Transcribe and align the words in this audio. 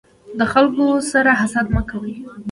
د 0.39 0.41
خلکو 0.53 0.85
سره 1.11 1.31
حسد 1.39 1.65
مه 1.75 1.81
کوی. 1.89 2.15